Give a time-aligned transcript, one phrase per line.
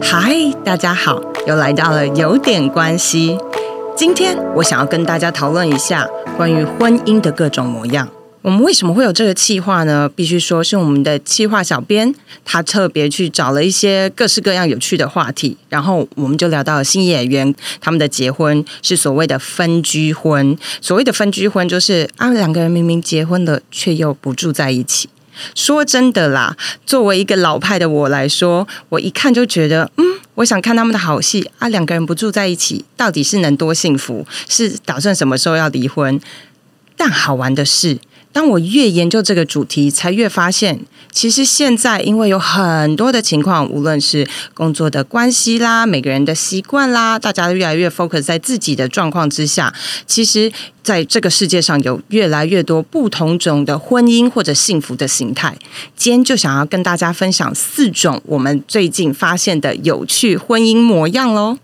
[0.00, 0.34] 嗨，
[0.64, 3.38] 大家好，又来到了有点关系。
[3.96, 8.08] 今天我想要跟大家讨论一下关于婚姻的各种模样。
[8.42, 10.08] 我们为什么会有这个企划呢？
[10.08, 20.56] 必须说是我们的企划小编，他特别去找了一些各式各样有趣的话题，然后我们就聊到了新演员他们的结婚是所谓的分居婚。
[20.80, 25.10] 所谓的分居婚，就是啊两个人明明结婚了，却又不住在一起。
[25.54, 26.56] 说真的啦，
[26.86, 30.04] 作为一个老派的我来说，我一看就觉得，嗯，
[30.36, 31.68] 我想看他们的好戏啊。
[31.68, 34.26] 两个人不住在一起，到底是能多幸福？
[34.48, 36.20] 是打算什么时候要离婚？
[36.96, 37.98] 但好玩的是。
[38.32, 40.78] 当我越研究这个主题，才越发现，
[41.10, 49.74] 其实现在因为有很多的情况，无论是工作的关系啦，每个人的习惯啦，大家越来越 focus 在自己的状况之下，
[50.06, 50.52] 其实
[50.82, 55.56] 在这个世界上有越来越多不同种的婚姻或者幸福的形态。
[55.96, 61.58] 今天就想要跟大家分享四种我们最近发现的有趣婚姻模样喽。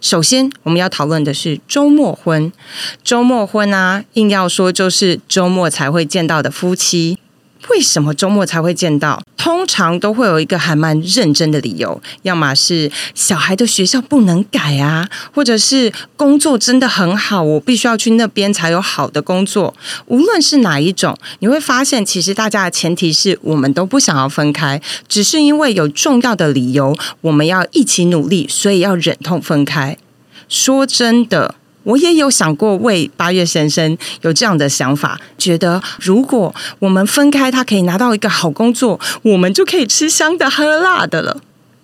[0.00, 2.52] 首先，我们要讨论的是周末婚。
[3.02, 7.18] 周末婚啊，硬要说就是周末才会见到的夫妻。
[7.70, 9.22] 为什么周末才会见到？
[9.36, 19.74] 通常都会有一个还蛮认真的理由，要么是小孩的学校不能改啊，或者是工作真的很好，我必须要去那边才有好的工作。
[20.06, 29.98] 无论是哪一种，你会发现，其实大家的前提是我们都不想要分开，只是因为有重要的理由，我们要一起努力，所以要忍痛分开。
[30.48, 31.54] 说真的。
[31.84, 41.40] 我也有想过为八月先生有这样的想法，觉得如果我们分开，他可以拿到一个好工作，我们就可以吃香的喝辣的了。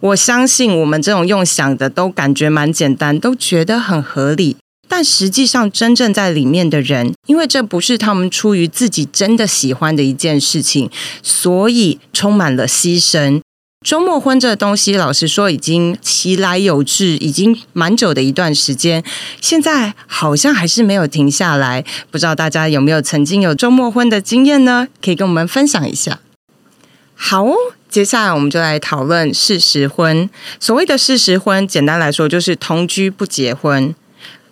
[0.00, 4.56] 我相信我们这种用想的都感觉蛮简单，都觉得很合理。
[4.86, 10.90] 但实际上，真正在里面的人，因为这不是他们出于自己真的喜欢的一件事情，
[11.22, 13.40] 所以充满了牺牲。
[13.84, 19.04] 周末婚这东西，老实说已经其来有志，已经蛮久的一段时间，
[19.42, 21.84] 现在好像还是没有停下来。
[22.10, 24.88] 不知道大家有没有曾经有周末婚的经验呢？
[25.04, 26.20] 可以跟我们分享一下。
[27.14, 27.46] 好，
[27.90, 30.30] 接下来我们就来讨论事实婚。
[30.58, 33.94] 所谓的事实婚，简单来说就是同居不结婚。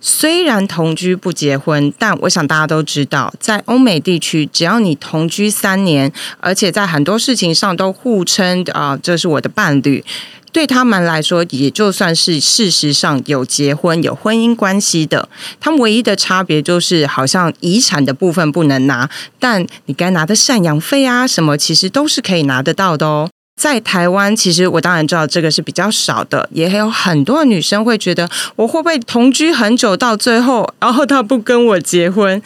[0.00, 10.04] 虽然同居不结婚，但我想大家都知道，在欧美地区，只要你同居三年，而且在很多事情上都互称啊，这是我的伴侣，
[10.52, 15.28] 对他们来说，也就算是事实上有结婚、有婚姻关系的。
[15.58, 23.28] 他们唯一的差别就是，好像遗产的部分不能拿，但你该拿的赡养费啊什么，其实都是可以拿得到的哦。
[23.56, 32.40] 在台湾，其实我当然知道这个是比较少的，也有很多女生会觉得，我会不会同居很久到最后，然后他不跟我结婚？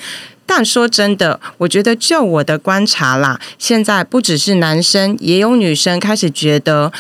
[0.47, 6.93] 但说真的，我觉得就我的观察啦，现在不只是男生，也有女生开始觉得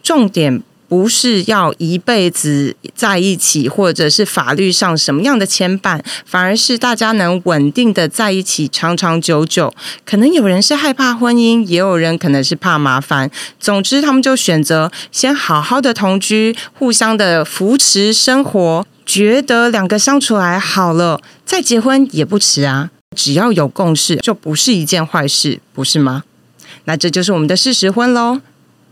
[0.00, 0.62] 重点。
[0.88, 9.72] 不是要一辈子在一起，或者是法律上什么样的牵绊，反而是大家能稳定的在一起，长长久久。
[10.04, 13.30] 可能有人是害怕婚姻，也有人可能是怕麻烦。
[13.58, 22.90] 总之，他们就选择先好好的同居，互相的扶持生活，觉得两个相处来好了，再结婚也不迟啊。
[23.14, 26.24] 只要有共识，就不是一件坏事，不是吗？
[26.84, 28.40] 那这就是我们的事实婚喽。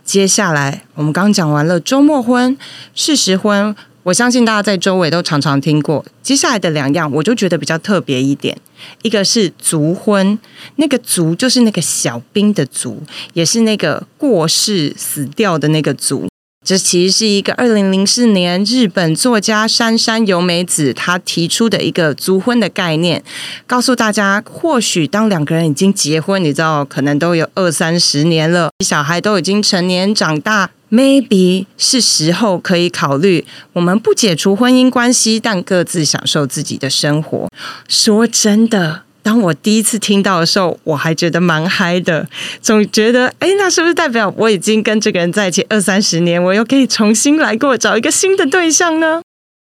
[0.05, 2.57] 接下来，我们刚讲完了周末婚、
[2.95, 6.05] 事实婚，我相信大家在周围都常常听过。
[6.23, 8.57] 接下来的两样，我就觉得比较特别一点，
[9.03, 10.39] 一个是族婚，
[10.77, 16.29] 那个族就是那个小兵的族，也是那个过世死掉的那个族。
[16.65, 23.23] 这其实是一个二零零四年日本作家山山由美子她提出的一个族婚的概念，
[23.67, 37.49] 告诉大家，或许当两个人已经结婚，你知道，可能都有二三十年了，小孩都已经成年长大，maybe 是时候可以考虑，我们不解除婚姻关系，但各自享受自己的生活。
[37.87, 39.04] 说真的。
[39.25, 42.29] 当我第一次听到的时候，我还觉得蛮嗨的，
[42.61, 49.23] 总觉得，哎，那是不是代表我已经跟这个人在一起二三十年，我又可以重新来过，找一个新的对象呢？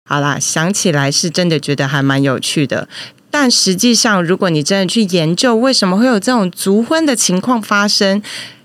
[0.09, 2.89] 好啦，想起来是真的觉得还蛮有趣的。
[3.33, 8.23] 但实际上，如果你真的去研究为什么会有这种足婚的情况发生，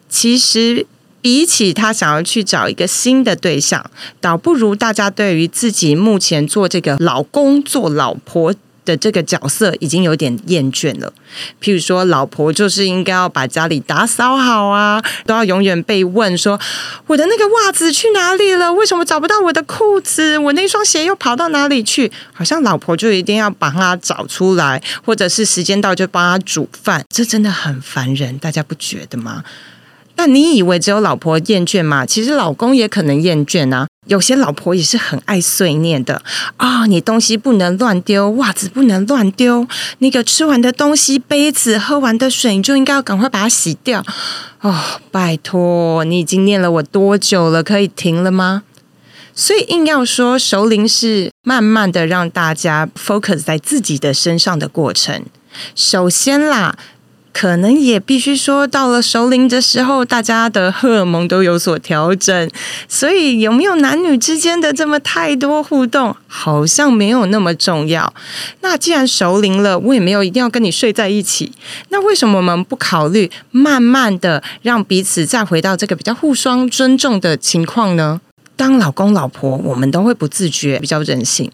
[0.07, 0.85] 其实
[1.21, 3.83] 比起他想要去找一个新的对象，
[4.21, 8.53] 倒不如大家对于自己目前做这个老公做老婆。
[8.85, 11.11] 的这个角色已经有点厌倦了。
[11.61, 16.59] 譬如说，老婆就是应该要把家里打扫好啊，都要永远被问说
[17.07, 18.73] 我的那个袜子去哪里了？
[18.73, 20.37] 为什么找不到我的裤子？
[20.37, 22.11] 我那双鞋又跑到哪里去？
[22.33, 29.43] 好像老婆就一定要把它找出来，或者是时间到就帮他煮饭，这真的很烦人，大家不觉得吗？
[30.15, 32.05] 但你以为只有老婆厌倦吗？
[32.05, 33.87] 其实老公也可能厌倦啊。
[34.05, 36.21] 有些老婆也是很爱碎念的
[36.57, 39.65] 啊，你东西不能乱丢，袜子不能乱丢，
[39.99, 44.03] 那个吃完的东西、杯子、喝完的水，你就应该要赶快把它洗掉。
[44.61, 44.75] 哦，
[45.11, 47.63] 拜托，你已经念了我多久了？
[47.63, 48.63] 可以停了吗？
[49.33, 55.23] 所以硬要说熟龄是慢慢的让大家 focus 在自己的身上的过程。
[55.75, 56.77] 首先啦。
[57.33, 62.49] 可能也必须说，到了熟龄的时候，大家的荷尔蒙都有所调整，
[62.87, 68.13] 所以有没有男女之间的这么太多互动，好像没有那么重要。
[68.61, 71.51] 那既然熟龄了，我也没有一定要跟你睡在一起，
[71.89, 78.21] 那为什么我们不考虑慢慢的让彼此再回到这个比较互相尊重的情况呢？
[78.55, 81.51] 当老公老婆，我们都会不自觉比较任性。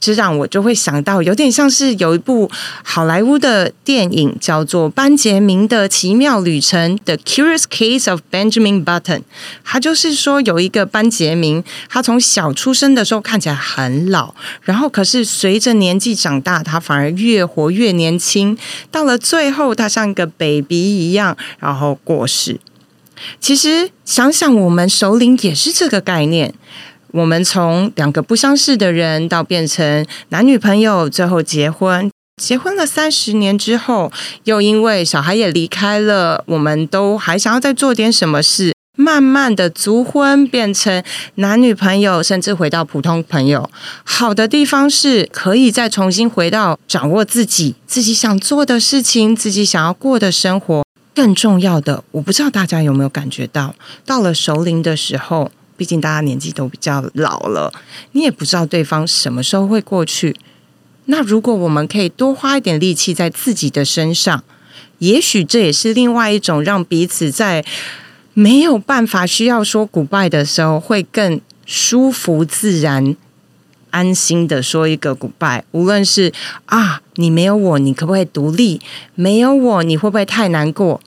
[0.00, 2.48] 这让我就会想到，有点像是有一部
[2.84, 9.22] 好莱坞的电影，叫做《班杰明的奇妙旅程》（The Curious Case of Benjamin Button）。
[9.64, 18.56] 他就是说，有一个班杰明，他从小出生的时候看起来很老，然后可是随着年纪长大，他反而越活越年轻。
[18.92, 22.60] 到了最后，他像一个 baby 一样，然后过世。
[23.40, 26.54] 其实想想，我们首领也是这个概念。
[27.12, 32.10] 我们从两个不相识的人到变成男女朋友，最后结婚。
[32.36, 34.12] 结婚了三十年之后，
[34.44, 41.02] 又因为小孩也离开了，我们都还想要再做点什么事，慢慢的足婚变成
[41.34, 43.68] 男女朋友，甚至回到普通朋友。
[44.04, 50.84] 好的地方是可以再重新回到掌握自己自己想做的事情，自己想要过的生活。
[51.12, 53.74] 更重要的，我不知道大家有没有感觉到，
[54.06, 55.50] 到了熟龄的时候。
[55.78, 57.72] 毕竟大家年纪都比较老了，
[58.10, 60.34] 你也不知道对方什么时候会过去。
[61.04, 64.42] 那如果我们可以多花一点力气在自己的身上，
[64.98, 67.64] 也许这也是另外一种让彼此在
[68.34, 73.14] 没有办法需要说 goodbye 的时候，会更舒服、自然、
[73.90, 75.62] 安心的说一个 goodbye。
[75.70, 76.32] 无论是
[76.66, 78.80] 啊，你没有我，你可不可以独立？
[79.14, 81.00] 没有我，你会不会太难过？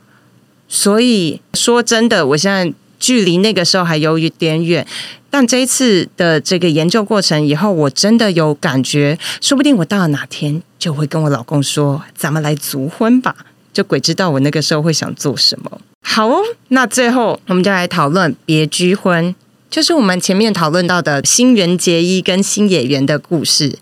[0.69, 2.73] 所以说真的，我现在。
[3.01, 4.87] 距离那个时候还有一点远，
[5.29, 13.35] 但这一次的这个研究过程以后，我真的有感觉，说不定我到了哪天就会跟我老公说：“咱们来足婚吧。”
[13.73, 15.81] 就鬼知道我那个时候会想做什么。
[16.03, 19.33] 好哦，那最后我们就来讨论别居婚，
[19.69, 23.77] 就是我们前面讨论到的新垣结衣跟新演员的故事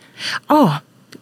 [0.48, 0.82] 哦。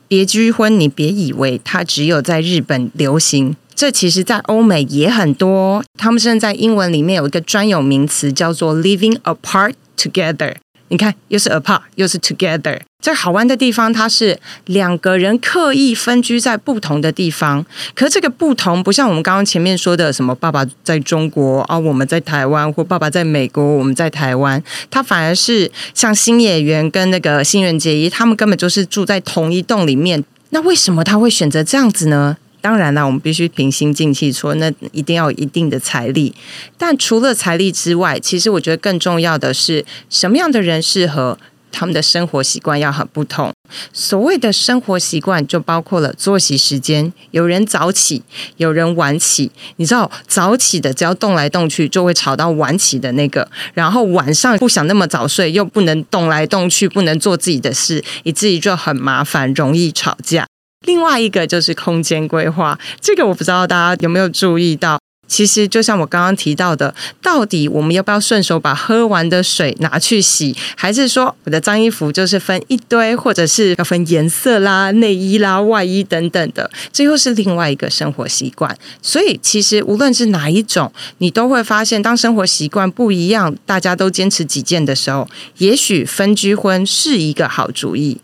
[0.09, 3.57] 别居婚，你别以为它只有在日本流行。
[3.77, 5.83] 这其实，在欧美也很多。
[5.99, 10.55] 他们甚至在英文里面有一个专有名词，叫做 “living apart together”。
[10.87, 12.79] 你看，又是 apart，又是 together。
[12.99, 17.63] 这好玩的地方，它是两个人刻意分居在不同的地方。
[17.93, 24.63] 可这个不同，不像我们刚刚前面说的，什么爸爸在中国啊，我们在台湾，或爸爸在美国，我们在台湾。
[24.89, 30.23] 它反而是像新演员跟那个新垣结衣，他们根本就是住在同一栋里面。
[30.49, 32.37] 那为什么他会选择这样子呢？
[32.61, 36.33] 当然啦，我们必须平心静气说，那一定要有一定的财力。
[36.77, 41.37] 但除了财力之外，其实我觉得更重要的是，什么样的人适合
[41.71, 43.53] 他们的生活习惯要很不同。
[43.93, 47.13] 所谓的生活习惯，就包括了作息时间。
[47.31, 48.23] 有人早起，
[48.57, 49.51] 有人晚起。
[49.75, 53.47] 你知道，早起的只要动来动去，就会吵到晚起的那个。
[53.73, 60.47] 然后晚上不想那么早睡，又不能动来动去，不能做自己的事，以至于就很麻烦，容易吵架。
[60.85, 64.99] 另外一个就是空间规划，这个我不知道大家有没有注意到。
[65.27, 78.73] 其实就像我刚刚提到的，到底我们要不要顺手把喝完的水拿去洗，还是说我的脏衣服就是分一堆，或者是要分颜色啦、内衣啦、外衣等等的，这又是另外一个生活习惯。
[79.01, 88.21] 所以其实无论是哪一种，你都会发现，当生活习惯不一样，大家都坚持己见的时候，也许分居婚是一个好主意。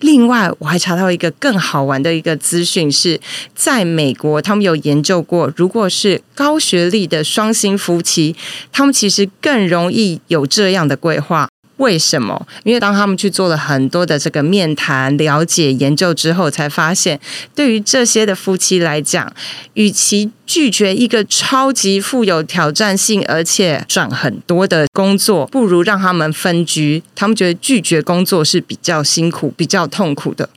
[0.00, 3.20] 另外，我还查到一个更好玩的一个资讯，是
[3.54, 8.34] 在美国，他们有研究过，如果是高学历的双薪夫妻，
[8.72, 11.48] 他们其实更容易有这样的规划。
[11.84, 12.46] 为什么？
[12.62, 17.20] 因为当他们去做了很多的这个面谈、了解、研究之后，才发现，
[17.54, 19.30] 对于这些的夫妻来讲，
[19.74, 27.02] 与其拒绝一个超级富有挑战性而且赚很多的工作，不如让他们分居。
[27.14, 30.48] 他们觉得拒绝工作是比较辛苦、比较痛苦的。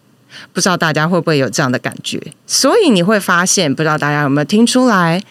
[0.54, 2.22] 不知道大家会不会有这样的感觉？
[2.46, 5.22] 所以你会发现，不知道大家有没有听出来，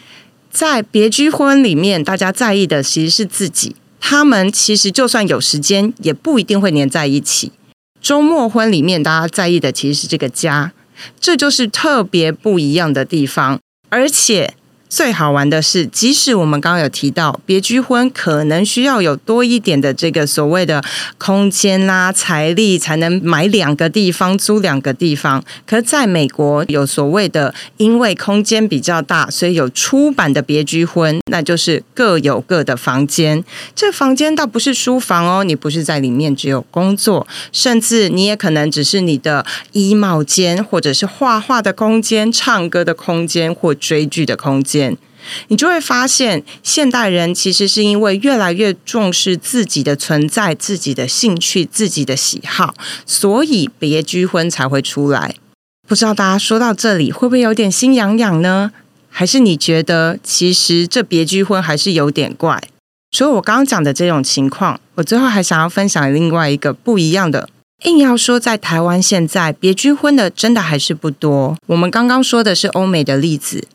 [0.50, 3.74] 在别居婚里面，大家在意的其实是自己。
[4.00, 7.52] 他们其实就算有时间，也不一定会黏在一起。
[8.00, 10.72] 周末婚里面，大家在意的其实是这个家，
[11.18, 13.58] 这就是特别不一样的地方。
[13.88, 14.54] 而且，
[14.96, 20.82] 最好玩的是，即使我们刚刚有提到别居婚可能需要有多一点的这个所谓的
[21.18, 25.44] 空间啦、财力，才能买两个地方、租两个地方。
[25.66, 33.44] 可在美国有所谓的，因为空间比较大，所以有出版的别居婚，那就是各有各的房间。
[33.74, 44.85] 这房间倒不是书房哦，你不是在里面只有工作，甚至你也可能只是你的衣帽间，或者是画画的空间、唱歌的空间或追剧的空间。
[45.48, 52.74] 你就会发现，现代人其实是因为越来越重视自己的存在、自己的兴趣、自己的喜好，
[53.04, 55.34] 所以别居婚才会出来。
[55.88, 58.70] 不知道大家说到这里会不会有点心痒痒呢？
[59.08, 62.62] 还是你觉得其实这别居婚还是有点怪？
[63.10, 67.48] 所以我刚刚讲的这种情况，我最后还想要分享另外一个不一样的。
[67.84, 71.56] 硬要说在台湾现在别居婚的真的还是不多。
[71.66, 73.66] 我们刚刚说的是欧美的例子。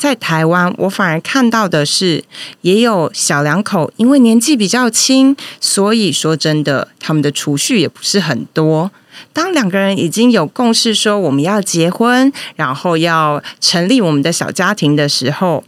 [0.00, 2.24] 在台湾，我反而看到的是，
[2.62, 8.90] 也有小两口，因为年纪比较轻，所以说真的，他们的储蓄也不是很多。
[9.34, 15.62] 当两个人已经有共识，说我们要结婚，然后要成立我们的小家庭的时候，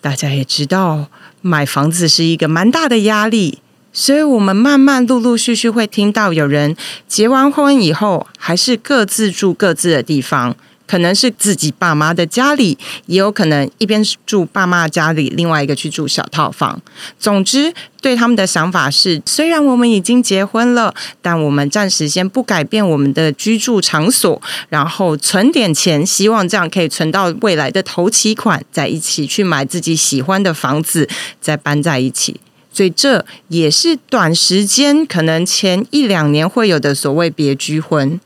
[0.00, 1.08] 大家也知道，
[1.40, 3.58] 买房子是一个蛮大的压力，
[3.92, 6.76] 所以我们慢慢陆陆续续会听到有人
[7.08, 10.54] 结完婚以后，还是各自住各自的地方。
[10.92, 16.78] 可能是自己爸妈的家里，也有可能一边住爸妈家里，另外一个去住小套房。
[17.18, 17.72] 总之，
[18.02, 31.08] 对他们的想法是：虽然我们已经结婚了，但我们暂时先不改变我们的居住场所，然后存点钱，希望这样可以存到未来的头期款，再一起去买自己喜欢的房子，
[31.40, 32.38] 再搬在一起。
[32.70, 38.20] 所以这也是短时间，可能前一两年会有的所谓别居婚。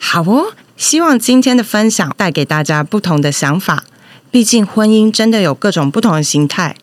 [0.00, 0.54] 好哦。
[0.76, 3.84] 希望今天的分享带给大家不同的想法。
[4.30, 6.74] 毕竟婚姻真的有各种不同的形态，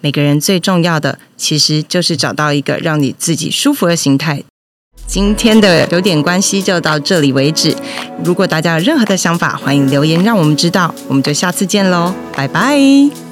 [0.00, 4.42] 每个人最重要的其实就是找到一个让你自己舒服的形态。
[5.06, 7.74] 今天的有点关系就到这里为止。
[8.24, 10.94] 如果大家有任何的想法，欢迎留言让我们知道。
[11.08, 13.25] 我们就下次见喽，拜拜。